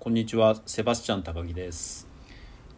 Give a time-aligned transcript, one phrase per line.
[0.00, 2.08] こんにちは、セバスチャン高木です。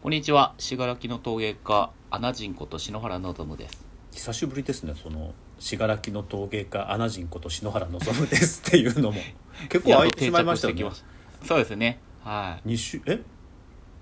[0.03, 3.85] こんにちは、信楽の陶芸家、アナジンこと篠原望です。
[4.11, 9.21] 久しぶりですね、その信楽の陶芸家アナジンこと篠原望です っていうのも
[9.71, 10.85] 結構空いてしまいましたよね
[11.45, 12.01] そうですね。
[12.25, 13.23] は二週え、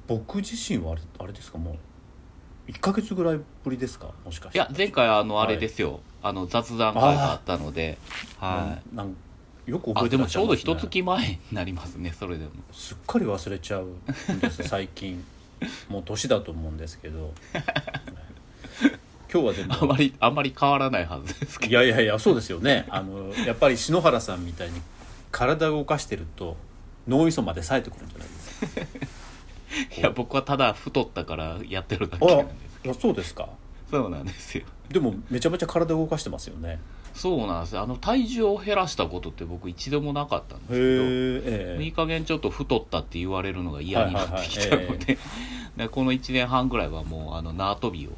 [0.06, 1.58] 僕自身はあれあれですか？
[1.58, 1.76] もう
[2.68, 4.12] 一ヶ月ぐらいぶりですか？
[4.24, 4.52] もしかしい。
[4.52, 4.58] て。
[4.58, 6.00] いや、前回、あの、はいあれですよ。
[6.22, 7.98] あの、雑談会があったので、
[8.38, 8.96] はい。
[8.96, 9.14] なん
[9.70, 12.50] よくあ、覚えてでもちょうど一月前になりますね、それでも。
[12.72, 15.24] すっかり忘れちゃうんです最近。
[15.88, 17.32] もう年だと思うんですけど。
[19.32, 19.74] 今日はでも。
[19.74, 22.86] あまり、あんまり変わらないはずですけいやいやいやそうですよね。
[22.88, 24.80] あのやっぱり篠原さんみたいに
[25.30, 26.56] 体を動かしてると
[27.06, 28.66] 脳みそまで冴えてくるんじゃないですか。
[29.94, 30.00] ど。
[30.00, 32.80] いや、僕はただ太ったからやってるだあけなんです。
[32.86, 33.48] いやそうですか。
[33.90, 34.64] そうなんですよ。
[34.88, 36.80] でもめちゃめちゃ体を動かしてますよね
[37.14, 37.82] そうなんですよ。
[37.82, 45.18] あの、体重を減らしたことって僕一度もなかったんですへけえど、いい加減ちょっと太ったって言われるのが嫌になってきたので、
[45.76, 48.10] でこの1年半ぐらいはもうあの縄跳びを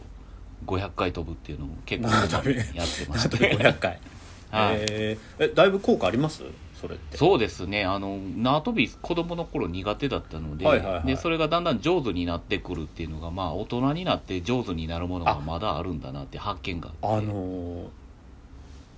[0.66, 3.36] 500回飛ぶっていうのを結構やってまして。
[3.56, 3.98] 500回。
[4.50, 4.76] はい。
[4.80, 5.44] えー。
[5.44, 6.42] えだいぶ効果あります？
[6.80, 7.16] それって。
[7.16, 7.84] そうですね。
[7.84, 11.06] あの縄跳び子供の頃苦手だったので,、はいはいはい。
[11.06, 17.06] でそれがだんだん上手になってくるっていうのがまあ大人になって上手になるものがまだあるんだなって発見があって。
[17.06, 17.86] あのー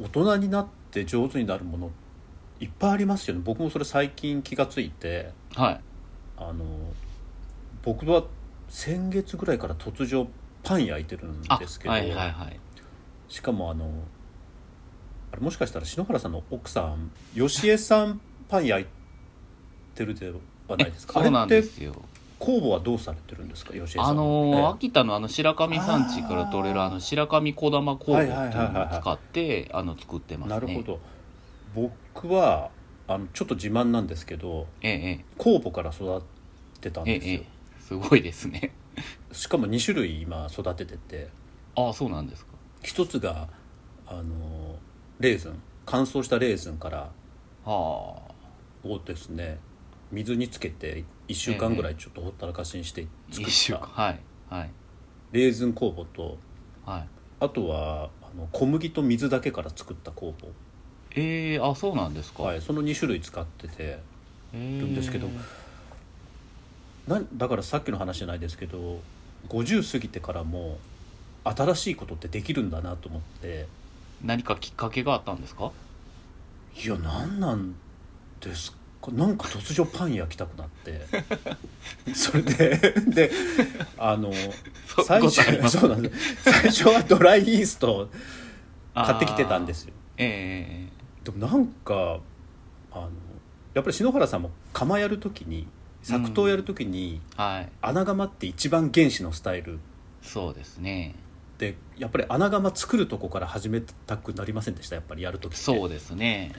[0.00, 1.90] 大人になって上手になるもの
[2.60, 3.42] いっぱいありますよね。
[3.44, 5.80] 僕もそれ最近気がついてはい。
[6.36, 6.56] あのー
[7.82, 8.24] 僕は
[8.70, 10.26] 先月ぐらいから突如
[10.62, 12.58] パン焼いてるんあですけど、はいはいはい。
[13.28, 13.90] しかもあの
[15.32, 18.86] あれもしかしたら篠原さんの奥さん吉江さんパン焼い
[19.94, 20.32] てるで
[20.66, 21.20] はないですか？
[21.22, 21.68] そうなんあれって
[22.44, 24.08] 酵母はどうされてるんですか吉江さんは？
[24.10, 24.66] あのーええ。
[24.66, 30.54] 秋田のあの白神山地から取れるあの白神小玉工房っていうのを使ってあの作ってますね。
[30.54, 31.00] なるほど。
[32.14, 32.70] 僕は
[33.08, 36.22] あのちょっと自慢なんですけどええ酵母から育
[36.80, 37.46] てたんですよ、えええ
[37.78, 37.82] え。
[37.82, 38.74] すごいですね。
[39.32, 41.28] しかも2種類今育ててて。
[41.76, 42.52] ああそうなんですか。
[42.82, 43.48] 一つが
[44.06, 44.76] あの
[45.18, 45.62] レーズン。
[45.86, 47.10] 乾燥したレーズンから
[47.64, 47.72] は
[48.82, 49.58] をですね
[50.14, 53.78] 水につけて1週間ぐらいちょっとほったらかしにしてあ作った。
[53.86, 54.20] はい。
[54.48, 54.70] はい。
[55.32, 56.38] レーズン酵母と
[56.86, 57.08] はい。
[57.40, 60.32] あとはあの小麦と水だけから作った酵
[61.16, 62.44] ええあそうなんですか。
[62.44, 63.98] 母、はい、その2種類使ってて
[64.52, 65.28] るんですけど
[67.08, 69.00] なだからさっきの話じゃないですけど
[69.48, 70.78] 50過ぎてからも
[71.44, 73.66] 新しいことってできるんだなと思って。
[74.24, 75.70] 何かきっかけがあったんですか？
[76.82, 77.74] いや何なん
[78.40, 78.78] ですか
[79.12, 81.00] なんか突如パン焼きたくなって。
[82.14, 83.30] それでで
[83.98, 84.32] あの
[84.86, 86.36] そ最初そうなんです。
[86.42, 88.08] 最初はドライイーストを
[88.94, 89.92] 買ってきてたんですよ。
[90.16, 92.20] ええでもなんか
[92.92, 93.10] あの
[93.74, 95.66] やっぱり篠原さんも釜やるときに
[96.02, 97.72] 作刀やるときに、はい。
[97.80, 99.78] 穴窯って一番原始のスタイル。
[100.22, 101.14] そうですね。
[101.58, 104.96] でやっぱり穴窯作るとこから始めたくなりませんでした？
[104.96, 105.62] やっぱりやるときって。
[105.62, 106.52] そうですね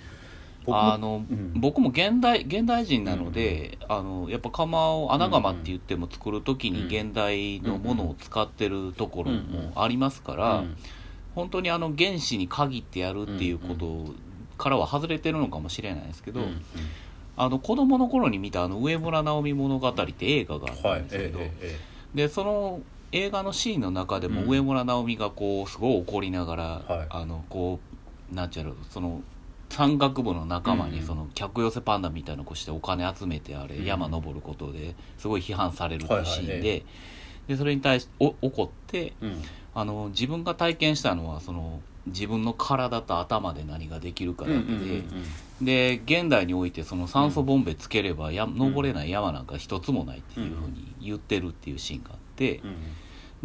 [0.66, 1.52] 僕もあの、うん。
[1.56, 10.78] 僕も現代現代人なので、あのやっぱ釜を穴窯って言っても作る時に現代のものを使ってるところもありますから、うん。
[11.36, 14.14] 本当にあの原子に限ってやるっていうこと
[14.58, 16.46] からは外れてるのかもしれないですけど、うん。
[16.48, 16.62] うん。
[17.38, 22.82] あの子供の頃に見たあの上村直美物語って映画があっんですけど、えええでその
[23.12, 27.08] 映画のシーンの中でもうん上村直美がこうすごい怒りながら、はい。
[27.10, 27.80] あのこ
[28.32, 29.22] うなんちゃうのその
[29.70, 33.86] 山岳部の仲間にその客寄せパンダみたいなのをしてお金集めてあれうん。
[33.86, 36.84] 山登ることですごい批判されるっていうシーンで,、
[37.48, 39.14] でそれに対してお怒って
[39.74, 44.58] あの自分が体験したのはその自分の体と頭で何ができるかだけ
[45.62, 52.76] で、で現代においてその酸素ボンベつければや、登れない山なんか一つもないっていうふうに言ってるっていうシーンがあって、うん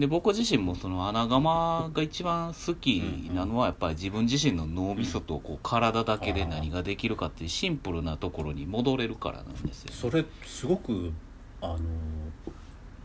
[0.01, 9.93] で僕自身もその穴窯が一番好きなのはやっぱり自分自身の脳みそとこう体だけで何ができるかっていうシンプルなところに戻れるからなんですよ。
[9.93, 11.13] それすごく
[11.61, 11.79] あの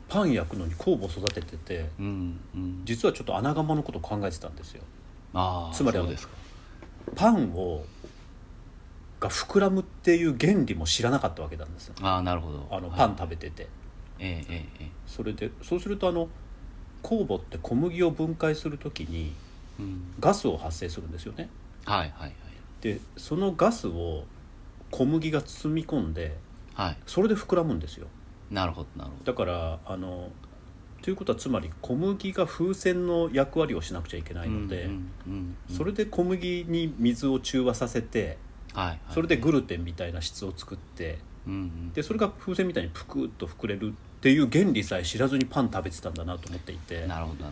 [0.07, 4.83] パン焼くのに酵母育てててうんうん、実はちょっと穴窯のこと考えてたんですよ
[5.33, 5.97] ああつまり。
[7.15, 7.83] パンを
[9.19, 12.67] が膨らむっていう原理も知らなかったわけなんですよああなるほど。
[12.71, 13.67] あのはいパン食べてて、
[14.19, 16.29] えええええそれでそうするとあの
[17.05, 19.31] 酵母って小麦を分解するときに
[20.19, 21.49] ガスを発生するんですよね。
[21.85, 22.33] はいはいはい。
[22.81, 24.23] でそのガスを
[24.89, 26.35] 小麦が包み込んで
[26.73, 26.97] はい。
[27.05, 28.07] それで膨らむんですよ。
[28.49, 29.31] なるほどなるほど。
[29.31, 30.31] だからあの
[31.03, 35.75] ということはつまり小麦が風船の役割をしなくちゃいけないので、うんうんうんうん。
[35.75, 38.37] それで小麦に水を中和させて
[38.73, 41.93] はいはい、それでグルテンみたいな質を作ってうんうん。
[41.93, 43.93] でそれが風船みたいにぷくっと膨れる
[44.25, 47.05] っていう原理さえ知らずにパン食べてたんだなと思っていて。
[47.05, 47.45] なるほど。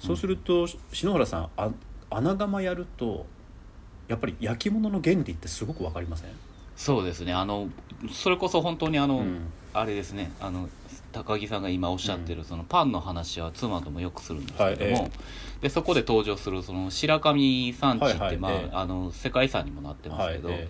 [0.00, 1.70] そうすると篠原さんあ
[2.10, 3.26] 穴窯やると
[4.08, 6.30] やっぱり焼き物の原理ってすごくわかりません？
[6.74, 7.32] そうですね。
[7.32, 7.68] あの
[8.10, 9.38] それこそ本当にあの、うん。
[9.72, 10.32] あれですね。
[10.40, 10.68] あの
[11.12, 15.10] 高木さんが今おっしゃってる、そのパンの話は妻ともよくするんですけども、はいえ
[15.60, 18.70] でそこで登場するその白神山地って、まあはいはいええ。
[18.72, 20.68] あの世界遺産にもなってますけど、え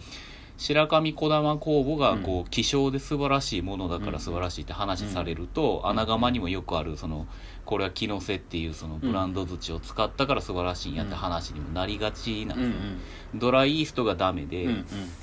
[0.60, 7.26] 白神小玉工房がこうう希少で素晴らしいものだから素晴らしいって話されると、穴窯にもよくあるその
[7.64, 12.74] これは木の瀬っていうそのブランド土を使ったから素晴らしいんやって話にもなりがちなんですよ、
[13.36, 14.66] ドライイーストがダメで、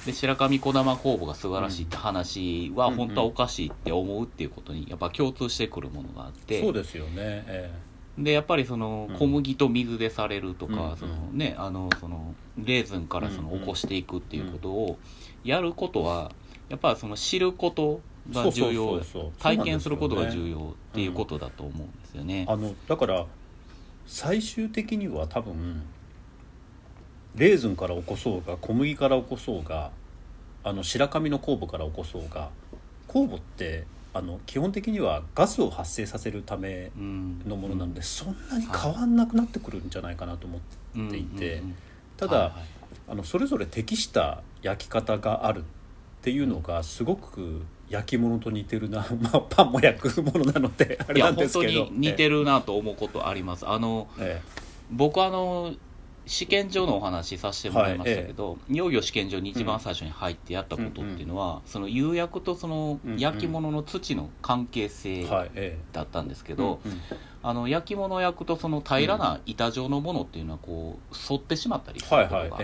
[0.08, 7.72] で白神小玉工房が素晴らしいって話はうん本当はおかしいって思うっていうことにやっぱ共通してくるものがあって、そうですよね、え
[8.18, 9.18] でやっぱりそのうん。
[9.18, 14.98] 小麦と水でされるとか、うんそのねあのそのレーズンからそのうん起こしていくっていうことを
[15.44, 16.32] やることは
[16.70, 19.02] やっぱりその知ることえが重要
[19.40, 20.62] 体験することが重要っ
[20.94, 22.46] ていうことだと思うんですよね。
[22.50, 23.26] あのだから
[24.06, 25.84] 最終的には多分
[27.36, 29.92] レーズンから起こそうが小麦から起こそうが
[30.64, 32.50] あの白神の酵母から起こそうが
[33.08, 37.42] 酵母ってあの基本的にはガスを発生させるためうん。
[37.46, 41.62] のものなので、そんなに変わんなくなってくるんじゃないかなと思っていて
[42.16, 42.56] ただ、
[43.08, 45.64] あのそれぞれ適した焼き方があるっ
[46.22, 53.68] ていうのがすごく焼き物と似てるな、 まあ、パンも焼くものなのであれなんでいや本当すけどに似てるなと思うことあります。
[53.68, 54.42] あのえ。
[54.90, 55.74] 僕あの
[56.28, 65.28] 試験場のお話しさせてもらいましたけど、農業試験場に一番最初に入ってやったことっていうのは、その釉薬とその焼き物の土の関係え性
[65.94, 66.80] だったんですけえど、
[67.42, 72.64] あの焼き物を焼くとその平らな板状のものっていうのはこう反ってしまったりするはいこと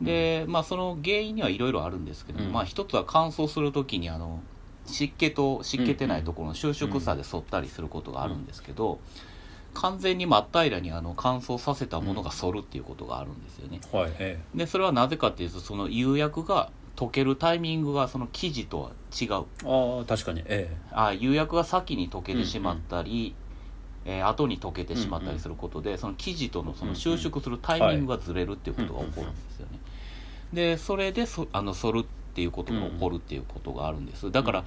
[0.00, 2.52] でまあその原因にはいろいろあるんですけど、うん。
[2.52, 4.40] まあ一つは乾燥する時にあの
[4.86, 8.98] 湿気と湿気てないところの収縮差で反ったりすることがあるんですけど、
[9.74, 13.80] 完全に真っ平らにあの乾燥させたものが反るっていうことがあるんですよね。
[13.92, 19.46] えはいえでそれはなぜかっていうとその釉薬が溶けるタイミングがその生地とは違う。
[19.64, 23.34] えああ確かにえあ釉薬が先に溶けてしまったり、
[24.04, 29.78] えー後に溶けてしまったりすることで、その生地とのその収縮するタイミングがずれるっていうことが起こるんですよね。
[30.52, 34.30] でそれでそあの反るっていうことが起こるっていうことがあるんです。
[34.30, 34.64] だから、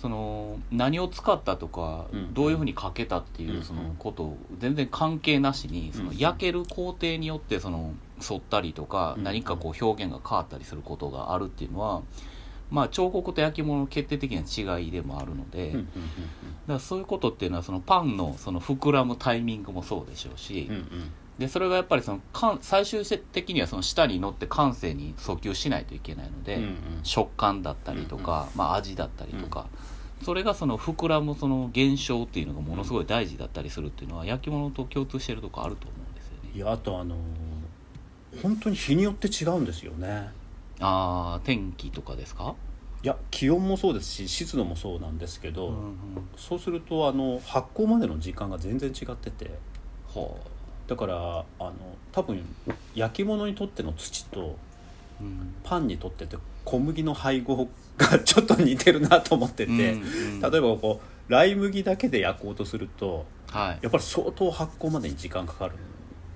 [0.00, 2.34] その何を使ったとか、うん。
[2.34, 3.62] どういうふうにかけたっていううん。
[3.62, 6.16] そのことを全然関係なしにそのうん。
[6.16, 9.24] 焼ける工程によってその反ったりとか、うん。
[9.24, 12.02] 何かこう表現が変わったりすることがあるっていうのは、
[12.70, 15.84] まあ、彫刻と焼き物の決定的な違いでもあるので、だか
[16.68, 20.70] らそういうことっていうのはそのパンのその膨らむタイミングもそうでしょうし、
[21.38, 22.20] でそれがやっぱりその
[22.60, 26.60] 最終的にはその舌に乗って感性に訴求しないといけないので、
[27.02, 29.66] 食感だったりとか、まあ、味だったりとか、
[30.22, 36.50] それがその膨らむその現象っていうのがものすごい大事だったりするっていうのは焼き物と共通してるとこあると思うんですよね。
[36.54, 37.18] いやあとあのー
[38.42, 40.30] 本当に日によって違うんですよね。
[40.78, 42.54] ああ天気とかですか、
[43.02, 45.96] いや気温もそうですし湿度もそうなんですけど、うんうん、
[46.36, 49.58] そうするとあの発酵までの時間が全然違ってて。
[50.14, 50.36] は
[50.86, 51.74] だからあの
[52.10, 52.44] 多分
[52.96, 54.56] 焼き物にとっての土と
[55.20, 55.54] あ、うん。
[55.62, 56.36] パンにとってて
[56.70, 60.04] 小麦の配合がちょっと似てるなと思ってて、うんう
[60.36, 60.40] ん。
[60.40, 65.82] 例えばこうライ麦だけで焼こうとするとはい、やっぱり相当発酵までに時間かかるんで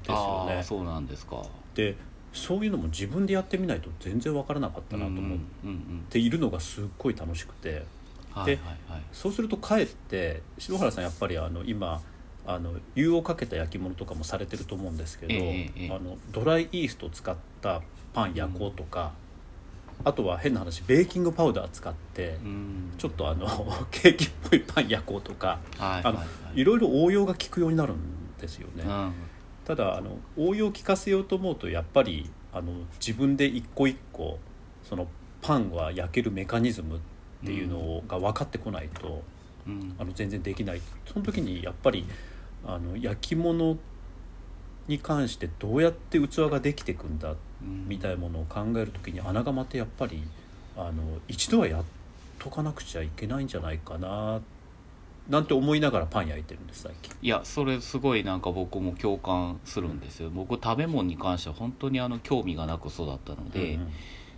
[0.07, 0.63] すよね。
[0.65, 1.43] そうなんですか。
[1.75, 1.97] で
[2.33, 5.39] そういうのも自分でやってみないと全然わからなかったなと思っ
[6.11, 7.85] ているのがすっごい楽しくて。
[8.33, 8.57] はいはい
[8.91, 9.03] はい。
[9.13, 12.03] そうするとかえって篠原さんやっぱりあの今
[12.45, 15.91] あの湯をかけた焼き物とかもされてると思うんですけど、ええええ。
[15.93, 17.81] あのドライイーストを使った
[18.13, 19.13] パン焼こうとか、
[20.03, 22.93] あとは変な話ベーキングパウダー使ってうん。
[22.99, 23.47] ちょっとあの
[23.91, 26.15] ケーキっぽいパン焼こうとかあのはいはい。
[26.17, 27.97] はいいろいろ応用が効くようになるん
[28.41, 28.85] ですよね。
[28.85, 29.13] うん。
[29.65, 34.39] ただあの応用効かせようと思うとやっぱりあの自分で一個一個
[34.83, 35.09] その
[35.43, 37.01] パンは焼けるメカニズムっ
[37.45, 39.23] ていうのが分かってこないと、
[39.67, 39.95] うん。
[39.99, 40.81] あの全然できない。
[41.07, 42.07] その時にやっぱり
[42.65, 43.77] あの焼き物
[44.89, 47.89] に関してどうやって器ができていくんだうん。
[47.89, 50.23] みたいなものを考える時に穴窯ってやっぱり
[50.77, 51.85] あの一度はやっ
[52.39, 54.41] とかなくちゃいけないんじゃないかな
[55.29, 57.15] なんて思いながらパン焼いてるんです最近。
[57.23, 60.29] いやそれすごいなんか僕も共感するんですよ。
[60.29, 63.79] 僕食べ物に関しては本当にあの興味がなく育ったので、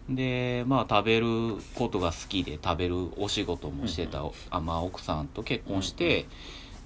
[0.08, 1.26] でまあ食べる
[1.74, 6.26] ことが好きで食べるお仕事もしてた、あまあ、奥さんと結婚して、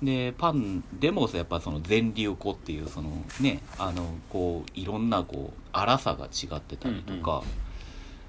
[0.03, 7.43] でパンでもやっぱその全粒粉っていうそのねあのこういろんなこう粗さが違ってたりとか、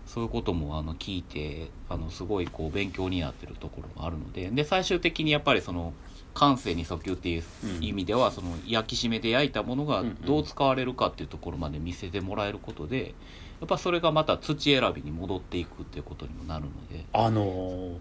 [0.06, 5.94] そういうこともあの聞いてあのすごいこう勉強になってるところもあるのでで最終的にやっぱりその
[6.34, 10.16] 感性に訴求っていううん意味では、その焼き締めで焼いたものがうんうん。
[10.26, 13.16] どう使われるかっていうところまで見せてもらえることで
[13.60, 17.06] やっぱそれがまた土選びに戻っていくっていうことにもなるので。
[17.14, 17.98] あのー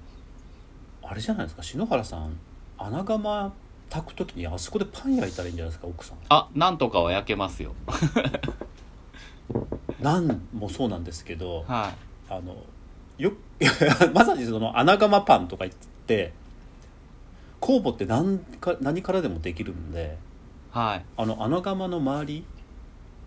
[1.02, 2.38] あれじゃないですか篠原さん
[2.80, 3.52] 穴窯
[3.90, 6.18] 炊く時にあそこでパン焼いたらいいんじゃないですか奥さん。
[6.28, 7.75] あなんとかは焼けますよ。
[10.00, 11.92] なんもそうなんですけどは
[12.28, 12.56] あの
[13.18, 13.32] よ
[14.14, 16.32] まさにその穴窯パンとか言って
[17.60, 20.16] 酵母って何か何からでもできるんで
[20.75, 21.04] いはい。
[21.18, 22.44] あの穴窯の周り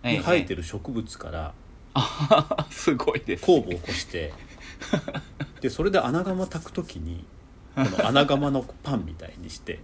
[0.02, 1.52] に生えてる植物から
[1.94, 4.32] あ すごいです酵母を起こして
[5.60, 7.24] でそれで穴窯炊く時にこ
[7.76, 9.80] の穴窯のパンみたいにして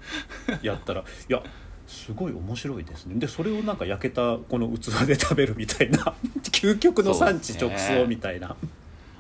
[0.63, 1.43] やったらいや
[1.87, 3.17] すごい面白いですね。
[3.17, 6.15] でそれをなんか焼けたこの器で食べるみたいな
[6.53, 8.55] 究極の産地直送みたいな、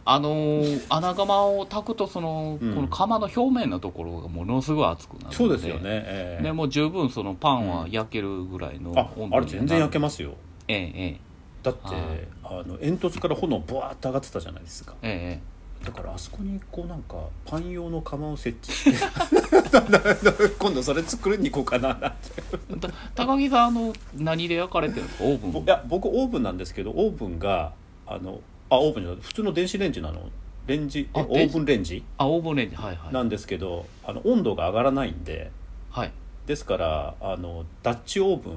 [0.05, 2.75] あのー穴窯を炊くとその、うん。
[2.75, 6.43] この窯の表面のところがものすごい熱くなるそうですよね、ええ。
[6.45, 10.35] でもう十分そのパンは焼けるぐらいのあ温度あれ全然焼けまますよ。
[10.69, 11.21] ええええ。
[11.63, 12.29] だってはい。
[12.45, 14.95] あの煙突から炎ブワーッと上がってたじゃないですか。
[15.03, 18.99] ええだからあそこにこうなんかパン用の窯を設置して
[20.59, 22.95] 今度それ作りに行こうかななんて。
[23.15, 25.25] 高木さんあの何で焼かれてるんですか？
[25.25, 25.53] オーブン。
[25.53, 27.73] ぼいや僕オーブンなんですけどオーブンが
[28.07, 30.29] あのあオーブンじゃない普通の電子レンジなの？
[30.67, 31.09] レンジ？
[31.15, 32.05] えオーブンレンジ？
[32.19, 32.77] あオーブンレンジ。
[32.77, 33.15] はいはい。
[33.15, 35.51] なんですけどあの温度が上がらないんで。
[35.91, 36.13] はい。
[36.47, 38.55] ですからあのダッチオーブン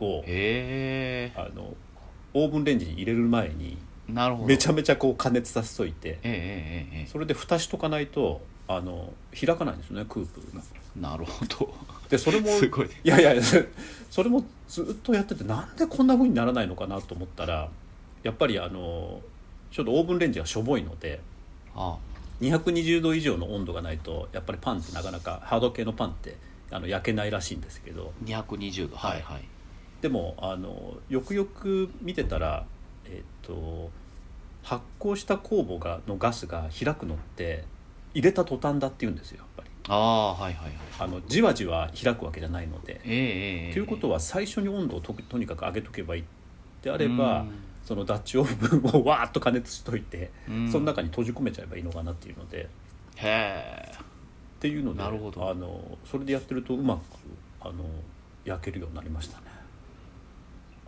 [0.00, 1.74] をへあの
[2.32, 4.48] オーブンレンジに入れる前にえなるほど。
[4.48, 10.62] めちゃめちゃこう加熱させといてえええええそれで蓋しとかないとあの開かないんですよねクープが。
[10.62, 11.74] えなるほど。
[12.08, 12.86] でそれも すごい。
[12.86, 13.42] いやいや
[14.10, 17.68] それもずっとやっててなんでこんな風にならないのかなと思ったら
[18.22, 19.20] やっぱりあの
[19.70, 21.20] ちょっとオーブンレンジがしょぼいので
[21.74, 21.98] あ
[22.40, 26.36] 220度以上の温度がないとやっぱりパンってなかなかハード系のパンって
[26.70, 28.12] あの焼けないらしいんですけど。
[28.24, 29.22] 220度はい。
[29.22, 29.44] はい。
[30.00, 32.66] でもあのよくよく見てたら
[33.06, 33.90] えっと
[34.62, 37.64] 発酵した酵母がのガスが開くのって
[38.14, 39.70] 入れた途端だって言うんですよやっぱり。
[39.88, 40.72] ああはいはいはい。
[41.00, 43.00] あのじわじわ開くわけじゃないので。
[43.04, 43.16] えええ
[43.64, 46.24] えええということは最初に温度をととにかく上げとけばいい
[46.82, 47.50] であればうん。
[47.84, 50.72] そのダッチオーブンをわーっと加熱しといてうん。
[50.72, 52.62] その中に閉じ込めちゃえばいいのかなっていうので。
[52.62, 52.66] っ
[53.16, 53.92] へえ
[54.58, 55.50] ていうのでなるほど。
[55.50, 57.00] あのそれでやってるとうまく
[57.60, 57.84] あの
[58.46, 59.53] 焼けるようになりましたね。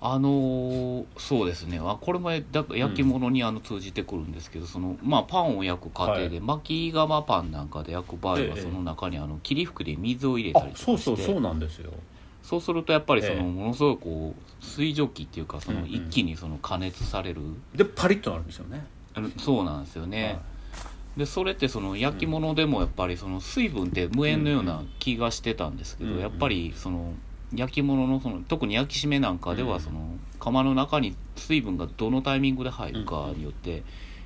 [0.08, 1.80] あのーそうですね。
[1.82, 8.60] あこれもだ焼き物にあの通じてくるんですけど、そのまあ、パンを焼く過程で、は巻き窯パンなんかで焼く場合は、ええ。
[8.60, 11.92] その中にあの霧吹きで水を入れたありとかしてそうそうそうなんですよ。
[12.42, 13.42] そうするとやっぱりその、ええ。
[13.42, 15.90] ものすごいこう水蒸気っていうかそのうんうん。
[15.90, 17.40] 一気にその加熱される、
[17.74, 18.86] でパリッとなるんですよね。
[19.14, 20.30] あのそうなんですよね、は
[21.16, 21.18] い。
[21.18, 26.22] でそれってその焼き物でもやっぱりその水分って無塩のような気がしてたんですけど、うんうん。
[26.22, 27.12] やっぱりその
[27.54, 29.68] 焼き物のその特に焼き締めなんかでうん。
[29.68, 33.82] はその窯の中に水分がどのタイミングで入るかによって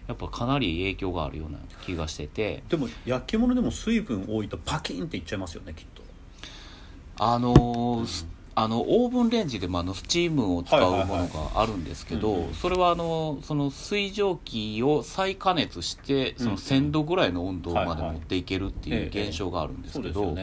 [0.09, 2.63] やっぱかなり影響があるような気がしてて。
[2.69, 6.03] でも焼き物でも水分多いとパキンっていっちゃいますよねきっと。
[7.19, 20.37] あのーすあのオーブンレンジでもあのスチームを使うものがあるんですけどそれはあのその水蒸気を再加熱してその1000度ぐらいの温度まで持っていけるっていう現象があるんですけど、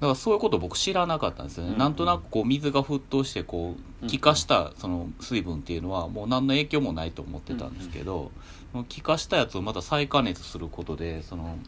[0.00, 1.74] からそういうこと僕知らなかったんですよね、うん。
[1.74, 8.30] うんなんとなくこう水が沸騰してこう気化したその水分っていうのはもう何の影響もないと思ってたんですけど、
[8.72, 11.58] その気化したやつをまた再加熱することでその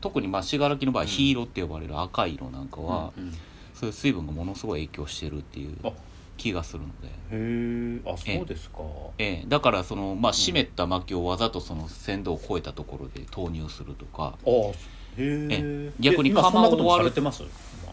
[0.00, 1.08] 特にまあ信楽の場合うん。
[1.08, 3.32] 火色って呼ばれる赤い色なんかえは、うんうん。
[3.74, 5.92] そういう水分がものすごい影響してるっていうあ。
[6.36, 7.08] 気がするので。
[7.08, 8.78] へえあそうですか。
[9.18, 14.74] ええ、だからその、まあ、湿った薪をわざとその鮮度を超えたところで投入するとか、あへ
[15.16, 17.12] え逆にえ今そんなことも窯を割る。
[17.12, 17.44] てます？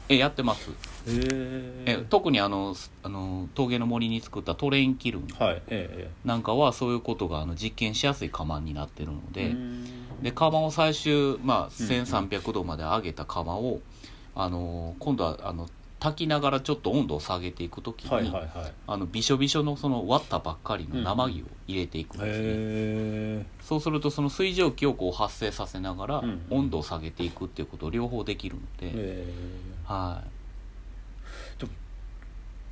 [0.09, 0.73] えやってます、へ
[1.07, 5.27] ええ特にあのすあの峠の森に作ったトレインキルン。
[6.23, 9.85] なんかはそういうことがあの実験しやすい窯になってるので、うん。
[10.23, 13.81] で窯を最終、まあ、うんうん1300度まで上げた窯を、
[14.33, 15.67] あの今度はあの
[15.99, 18.73] 炊きながらちょっと温度を下げていく時に、はいはいはい。
[18.87, 26.41] あのびしょびしょのその割ったばっかりの生木を入れていくんですね、へそうするとその水蒸気をこう発生させながらうんうん。
[26.49, 29.33] 温度を下げていくっていうことを両方できるので、ええ
[29.85, 30.29] はい。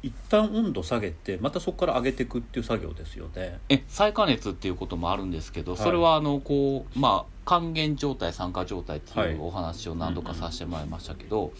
[0.04, 3.60] 一旦温度下げてまたそこから上げていくっていう作業ですよね。
[3.70, 5.82] え再加熱っていうこともあるんですけど、はい。
[5.82, 9.32] それはあのこうまあ還元状態酸化状態ってはい。
[9.32, 11.54] いうお話を何度かさせてもらいましたけど、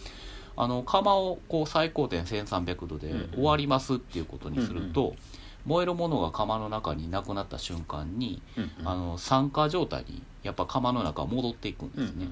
[0.56, 3.30] あの窯をこう最高点1300度でうんうん。
[3.32, 5.14] 終わりますっていうことにすると、
[5.66, 8.88] 燃えるものが窯の中になくなった瞬間に、うんうん。
[8.88, 12.28] あの酸化状態にやっぱ窯の中は戻っていくんうんうんですね。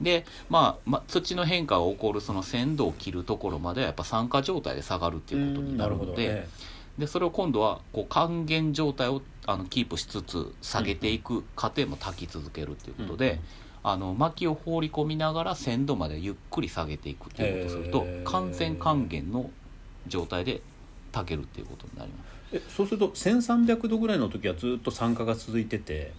[0.00, 6.48] で、まあ、まあ土の変化が起こるその鮮度を切るところまではやっぱ酸化状態で下がるっていうことになるので、え
[6.98, 13.40] でそれを今度はこう還元状態をあのキープしつつ下げていく過程も炊き続けるっていうことで、
[13.82, 18.30] あの薪を放り込みながら鮮度までゆっくり下げていくっていうことをするとへー。
[18.30, 19.50] 完全還元の
[20.06, 20.60] 状態で
[21.12, 22.56] 炊けるっていうことになります。
[22.56, 26.12] えそうすると1300度ぐらいの時はずっと酸化が続いてて。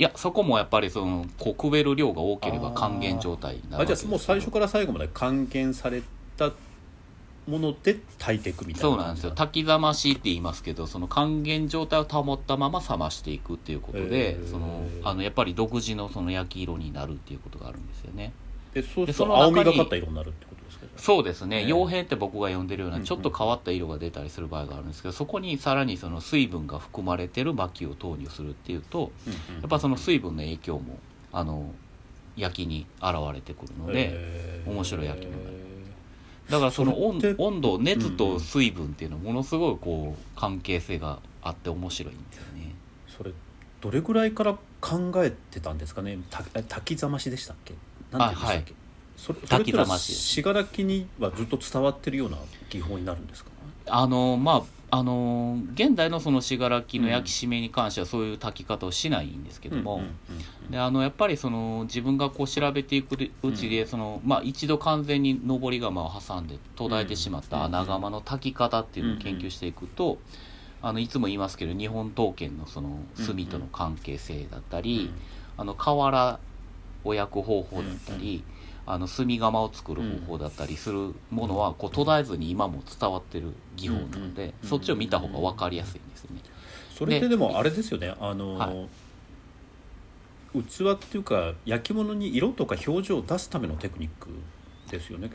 [0.00, 6.02] いやそこもやっぱりそのこうくべる量が多ければ還元状態になるわあじゃけですあもう最初から最後まで還元され
[6.36, 6.52] た
[7.48, 8.88] もので炊いていくみたいな。
[8.90, 9.32] そうなんですよ。
[9.32, 14.50] 炊き冷ましって言いますけどその還元状態を保ったまま冷ましていくっていうことで、へー。
[14.50, 18.32] そのあのやっぱり独自のその焼き色になるっていうことがあるんですよね。
[18.74, 20.86] でそうすると青みがかった色になるってことですか？
[20.96, 23.06] そうですね、ええ傭兵って僕が呼んでるよううんうなん。
[23.06, 29.10] ちょっと変わった色が出たりする場合があるんですけどそこにさらにその水分が含まれてる薪を投入するっていうと
[29.60, 30.98] やっぱその水分の影響も
[31.32, 31.72] あの
[32.36, 35.56] 焼きに現れてくるので、面白い焼き物になる
[36.50, 42.74] だからその温温度熱と水分っていうのはものすごいこう関係性があって面白いんですよね。
[43.06, 43.32] それ
[43.80, 46.18] どれぐらいから考えてたんですかね？
[46.30, 47.74] た炊きざましでしたっけ？
[48.10, 48.74] なんて言うんでしたっけ、
[49.16, 52.38] それそれって炊きざまし信楽にはずっと伝わってるような
[52.70, 53.50] 技法になるんですか？
[53.90, 60.14] あのまああの現代のその信楽の焼き締めに関してはそういう炊き方をしないんですけども、うんうんうん
[60.70, 70.18] であのやっぱりその自分がこう調べていくうちで、そのまあ、一度完全に上り窯を挟んで途絶えてしまった穴窯の炊き方っていうのを研究していくと、
[70.82, 75.10] あのいつも言いますけど日本刀剣のその炭との関係性だったり、
[75.56, 76.38] あの瓦
[77.04, 78.44] を焼く方法だったり、
[78.90, 84.68] あの炭窯を作る方法だったりするものはこう途絶えずに今も伝わってる技法なので、うん。
[84.68, 86.42] そっちを見た方が分かりやすいんですよね。
[86.96, 88.14] それってでもあれですよね。
[88.18, 88.86] あの、は
[90.54, 94.30] 器っていうか焼き物に色とか表情を出すためのテクニック
[94.90, 95.30] ですよね。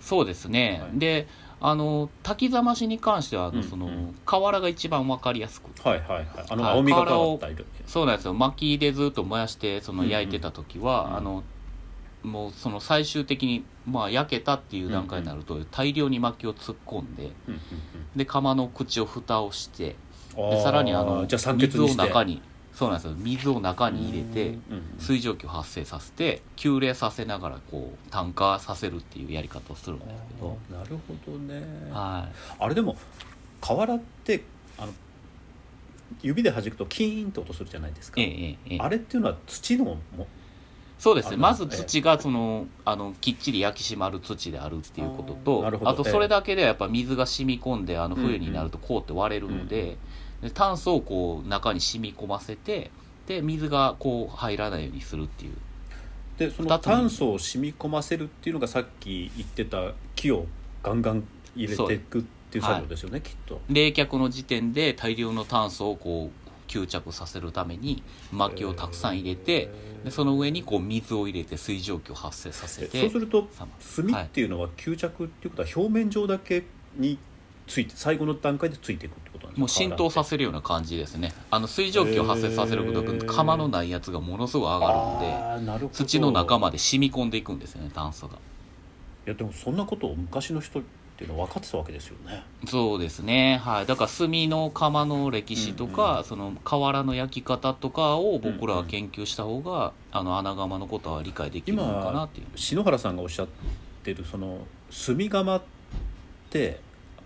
[0.00, 0.98] そうですね、はい。
[0.98, 1.26] で
[1.60, 4.14] あの炊きざましに関してはあの、うんそのうん。
[4.24, 5.68] 瓦が一番分かりやすく。
[5.86, 6.26] はいはいはい。
[6.48, 6.72] あのはい。
[6.76, 8.34] 青みがかった色そうなんですよ。
[8.34, 10.12] 薪でずっと燃やしてそのうんうん。
[10.12, 11.16] 焼いてた時は、うん。
[11.16, 11.44] あの
[12.28, 17.30] もうその最終的に、まあ、焼けたっていう段階になると、大量に薪を突っ込んで
[18.14, 19.96] で窯の口を蓋をして
[20.36, 22.40] うんでさらにあの水を中に
[22.72, 23.14] そうなんですよ。
[23.16, 24.56] 水を中に入れて
[25.00, 31.60] 水蒸気を発生させて急冷させながらこう炭化させるっていうやり方をするんですけど、なるほどね。
[31.90, 32.96] はい、あれでも
[33.60, 34.44] 瓦って
[34.78, 34.92] あの
[36.22, 38.78] 指で弾くとキーンと音するじゃないですか、ええええええ。
[38.78, 39.98] あれっていうのは土のも
[40.98, 41.36] そうですね。
[41.36, 48.28] まず土がそのあのきっちり焼き締まる土であるっていうこととあとそれだけでやっぱ水が染み込んであのうんうん。
[48.28, 49.96] 冬になると凍って割れるので,、
[50.42, 52.90] で炭素をこう中に染み込ませて
[53.26, 55.52] で水がこう入らないようにするっていう。
[56.36, 60.46] でその炭素を染み込ませるっていうのがさっき言ってた木を
[60.82, 61.24] ガンガン
[61.56, 63.60] 入れていくっていう作業ですよね、きっと。
[63.68, 69.70] 冷却の時点で大量の炭素をこう吸着させるために薪をたくさん入れて
[70.04, 76.62] でその上にこう水を入れて水蒸気を発生させえてそうするとさ炭っていうのは吸着っていうことは表面上だけ
[76.96, 77.18] に
[77.66, 79.60] ついて最後の段階でついていくってことなんですか？
[79.60, 81.34] もう浸透させるような感じですね。
[81.50, 88.36] あの水蒸気を発生させることで窯のないやつがものすごい上がるんで土の中まで染み込んでいくんですよね炭素が。
[88.36, 90.80] いやでもそんなことを昔の人
[91.18, 92.44] っていうのは分かってたわけですよね。
[92.68, 93.60] そうですね。
[93.64, 93.86] はい。
[93.86, 96.24] だから炭の窯の歴史とか、うんうん。
[96.24, 102.46] その瓦の焼き方とかを僕らは研究した方が、あの穴窯のことは理解できるのかなっていう。
[102.54, 103.48] 篠原さんがおっしゃっ
[104.04, 105.62] てるその炭窯っ
[106.50, 106.78] て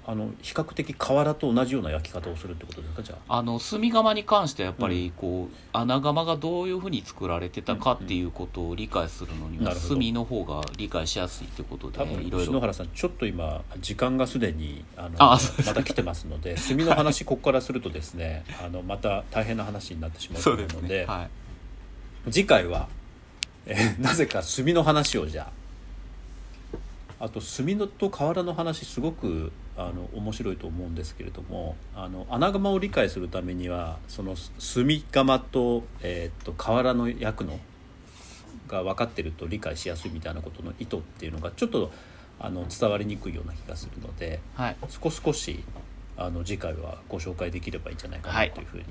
[0.04, 3.02] あの比較的瓦と同じような焼き方をするってことですか？
[3.02, 3.38] じゃあ。
[3.38, 12.46] あの炭窯に関してはやっぱりこう、穴窯がどういうふうに作られてたかっていうことを理解するのには炭の方が理解しやすいってことで多分いろいろ。
[12.46, 15.38] 篠原さんちょっと今時間がすでにあのま
[15.74, 21.28] た来てますので炭の話ここからするとですね あのまた大変な話になってしまうと思うのでは
[22.26, 22.32] い。
[22.32, 22.88] 次回は、
[23.66, 25.62] えーなぜか炭の話をじゃあ。
[27.24, 37.58] あと炭のと瓦の話すごくあの面白いと思うんですけれどもあの穴窯を理解するためにはその炭窯と,、えー、と瓦の焼くの
[38.68, 41.90] が分かってると理解しやすいみたいなことの意図っていうのがちょっと
[42.38, 44.76] あの伝わりにくいような気がするのではい。
[44.88, 45.64] そこ少し
[46.16, 48.84] あの次回はご紹介できればいいんじゃないかはないというふうに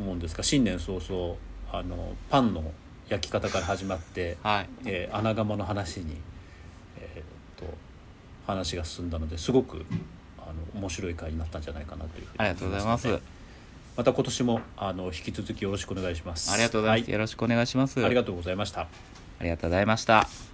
[0.00, 1.36] 思うんですが、新年早々
[1.70, 2.64] あのパンの
[3.08, 4.68] 焼き方から始まって、はい。
[4.86, 6.16] えー穴窯の話に、
[8.46, 9.84] 話が進んだのですごく
[10.38, 13.20] あのの面白い回になったんじゃないかなというふうにありがとうございます。
[13.94, 16.50] また今年もあの引き続きよろしくお願いします。
[16.50, 18.04] ありがとうございます、はよろしくお願いします。
[18.04, 18.88] ありがとうございました。
[19.42, 20.51] ありがとうございました